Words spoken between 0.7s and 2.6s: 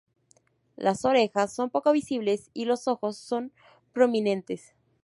Las orejas son poco visibles,